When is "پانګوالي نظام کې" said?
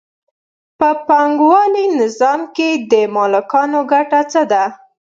1.07-2.69